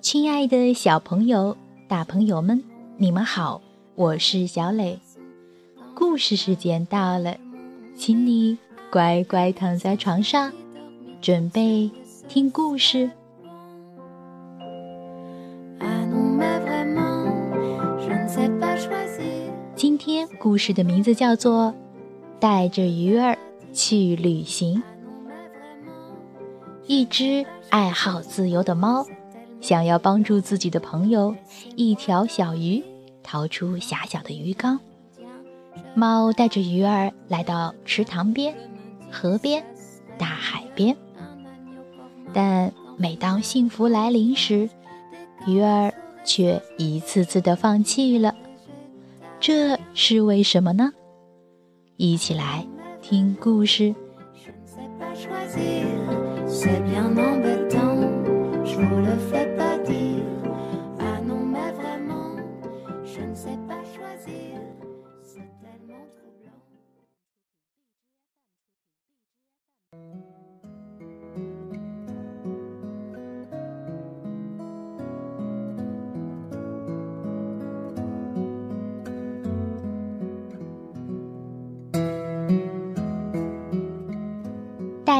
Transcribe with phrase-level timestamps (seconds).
[0.00, 1.56] 亲爱的小朋友、
[1.86, 2.60] 大朋友们，
[2.96, 3.60] 你们好，
[3.94, 4.98] 我是小磊。
[5.94, 7.36] 故事时间到了，
[7.94, 8.58] 请你
[8.90, 10.52] 乖乖躺在床上，
[11.20, 11.88] 准备
[12.26, 13.08] 听故事。
[19.76, 21.66] 今天故事的名字叫做
[22.40, 23.38] 《带着鱼儿
[23.72, 24.82] 去旅行》。
[26.86, 29.04] 一只爱好自由的猫，
[29.60, 31.34] 想要帮助自己的朋友
[31.74, 32.82] 一条小鱼
[33.24, 34.78] 逃出狭小的鱼缸。
[35.94, 38.54] 猫带着鱼儿来到池塘边、
[39.10, 39.64] 河边、
[40.16, 40.96] 大海边，
[42.32, 44.70] 但每当幸福来临时，
[45.46, 45.92] 鱼儿
[46.24, 48.34] 却一次次的放弃了。
[49.40, 50.92] 这是为什么呢？
[51.96, 52.66] 一起来
[53.02, 53.94] 听故事。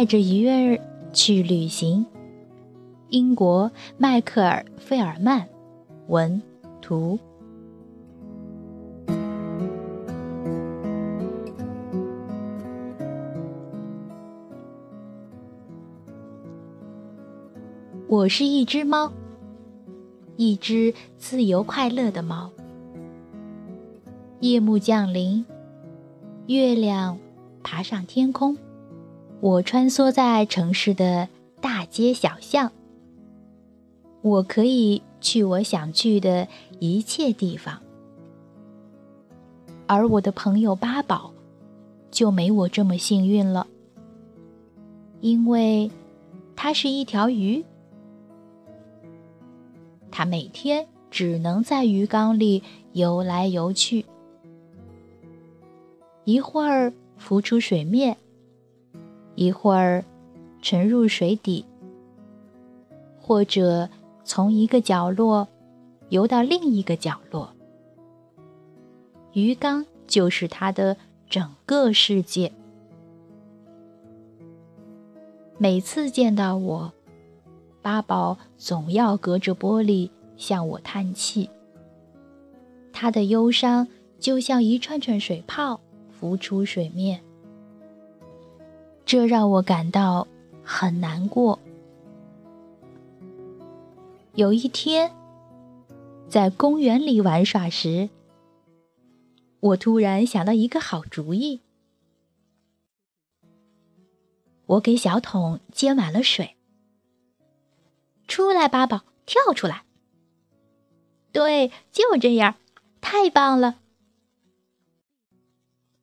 [0.00, 0.80] 带着鱼儿
[1.15, 2.05] 去旅行。
[3.09, 5.47] 英国迈克尔·费尔曼
[6.07, 6.41] 文
[6.81, 7.17] 图。
[18.07, 19.11] 我是一只猫，
[20.35, 22.51] 一只自由快乐的猫。
[24.41, 25.45] 夜幕降临，
[26.47, 27.17] 月亮
[27.63, 28.57] 爬上天空。
[29.41, 31.27] 我穿梭在城市的
[31.61, 32.71] 大街小巷，
[34.21, 36.47] 我可以去我想去的
[36.79, 37.79] 一切地方，
[39.87, 41.31] 而我的朋友八宝
[42.09, 43.67] 就没我这么幸运了，
[45.21, 45.91] 因为
[46.55, 47.63] 它是一条鱼，
[50.09, 54.05] 它每天只能在鱼缸里游来游去，
[56.23, 58.17] 一会儿浮出水面。
[59.35, 60.03] 一会儿
[60.61, 61.65] 沉入水底，
[63.19, 63.89] 或者
[64.23, 65.47] 从一个角落
[66.09, 67.53] 游到另一个角落。
[69.33, 70.95] 鱼缸就是它的
[71.29, 72.51] 整个世界。
[75.57, 76.93] 每次见到我，
[77.81, 81.49] 八宝总要隔着玻璃向我叹气。
[82.91, 83.87] 他的忧伤
[84.19, 85.79] 就像一串串水泡
[86.09, 87.21] 浮出水面。
[89.05, 90.27] 这让我感到
[90.63, 91.59] 很难过。
[94.33, 95.13] 有一天，
[96.27, 98.09] 在公园里玩耍时，
[99.59, 101.61] 我突然想到一个好主意。
[104.65, 106.55] 我给小桶接满了水。
[108.27, 109.83] 出来，八宝，跳出来！
[111.31, 112.55] 对，就这样，
[112.99, 113.75] 太棒了！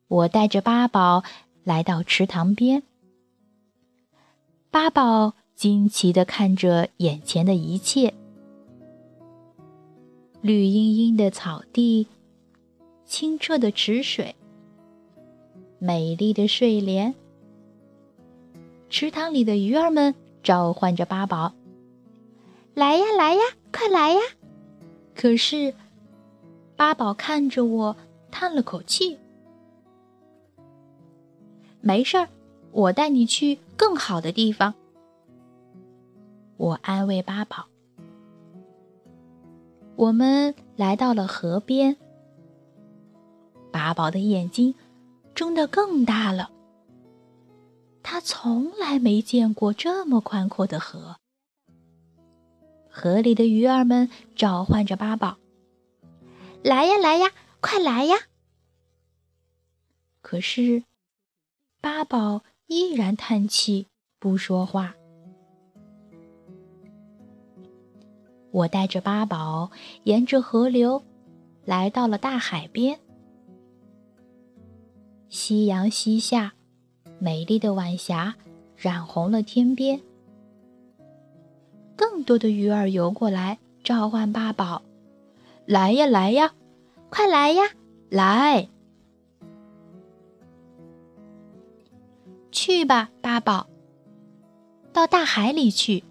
[0.07, 1.23] 我带着八宝
[1.65, 2.83] 来到池塘边。
[4.73, 8.11] 八宝惊奇地看着眼前的一切：
[10.41, 12.07] 绿茵茵的草地，
[13.05, 14.35] 清澈的池水，
[15.77, 17.13] 美丽的睡莲。
[18.89, 21.53] 池塘里的鱼儿们召唤着八宝
[22.73, 23.41] ：“来呀，来呀，
[23.71, 24.19] 快来呀！”
[25.13, 25.75] 可是，
[26.75, 27.95] 八宝看着我，
[28.31, 29.19] 叹了口气
[31.79, 32.27] ：“没事儿。”
[32.73, 34.73] 我带你去更好的地方。
[36.57, 37.67] 我安慰八宝。
[39.95, 41.95] 我们来到了河边。
[43.71, 44.73] 八宝的眼睛
[45.35, 46.49] 睁得更大了。
[48.01, 51.17] 他从来没见过这么宽阔的河。
[52.89, 55.37] 河里的鱼儿们召唤着八宝
[56.63, 57.31] ：“来呀，来呀，
[57.61, 58.15] 快来呀！”
[60.21, 60.83] 可是，
[61.79, 62.41] 八宝。
[62.73, 63.87] 依然叹气，
[64.19, 64.95] 不说话。
[68.49, 69.69] 我带着八宝
[70.05, 71.03] 沿着河流
[71.65, 72.99] 来到了大海边。
[75.29, 76.53] 夕阳西下，
[77.19, 78.33] 美丽的晚霞
[78.75, 80.01] 染红了天边。
[81.95, 84.81] 更多的鱼儿游过来，召唤八宝
[85.67, 86.55] ：“来呀，来呀，
[87.11, 87.61] 快来呀，
[88.09, 88.67] 来！”
[92.53, 93.67] 去吧，八宝，
[94.93, 96.03] 到大海里去。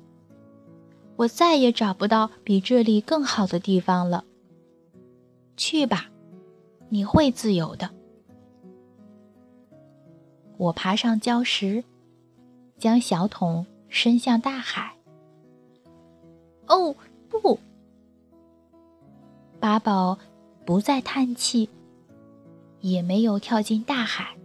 [1.15, 4.25] 我再也找不到比这里更好的地方了。
[5.57, 6.11] 去吧，
[6.89, 7.89] 你会自由的。
[10.57, 11.85] 我爬上礁石，
[12.77, 14.97] 将小桶伸向大海。
[16.67, 16.97] 哦，
[17.29, 17.61] 不！
[19.61, 20.19] 八宝
[20.67, 21.71] 不再叹气，
[22.81, 24.37] 也没有跳进大海，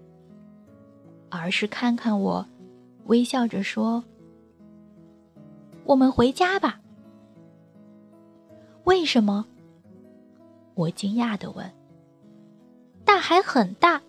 [1.38, 2.46] 而是看看我，
[3.06, 4.04] 微笑着说
[5.86, 6.82] ：“我们回家吧。”
[8.86, 9.46] 为什么？
[10.76, 11.72] 我惊讶的问。
[13.06, 14.02] 大海很大。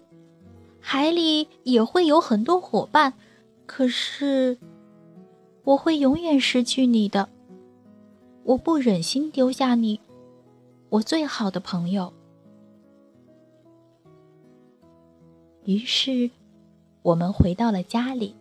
[0.81, 3.13] 海里也会有很多伙伴，
[3.67, 4.57] 可是
[5.65, 7.29] 我会永远失去你的。
[8.45, 10.01] 我不忍心丢下你，
[10.89, 12.11] 我最好的朋友。
[15.65, 16.31] 于是，
[17.03, 18.35] 我们回到了家里。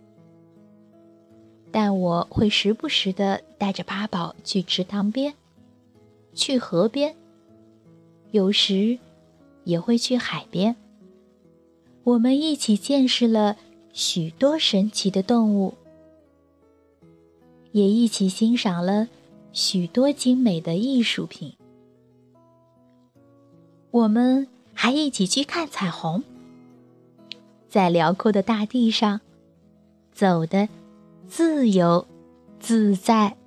[1.72, 5.34] 但我会时不时的带着八宝去池塘边，
[6.34, 7.16] 去河边，
[8.32, 8.98] 有时
[9.66, 10.76] 也会去海边。
[12.04, 13.58] 我们一起见识了
[13.92, 15.74] 许多神奇的动物，
[17.74, 19.10] 也一起欣赏了
[19.52, 21.54] 许多精美的艺术品。
[23.92, 26.24] 我们还一起去看彩虹，
[27.70, 29.22] 在辽阔的大地上
[30.12, 30.68] 走的
[31.28, 32.08] 自由
[32.60, 33.38] 自在。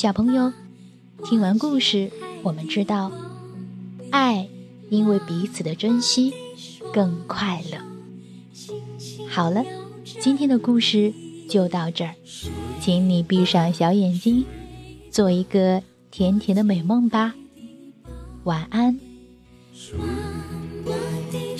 [0.00, 0.50] 小朋友，
[1.26, 2.10] 听完故事，
[2.42, 3.12] 我们知道，
[4.10, 4.48] 爱
[4.88, 6.32] 因为彼此的珍惜
[6.90, 7.76] 更快乐。
[9.28, 9.62] 好了，
[10.02, 11.12] 今天的故事
[11.50, 12.14] 就到这儿，
[12.80, 14.46] 请你闭上小眼睛，
[15.10, 17.34] 做一个甜甜的美梦吧。
[18.44, 18.98] 晚安。
[20.82, 20.92] 我
[21.30, 21.58] 的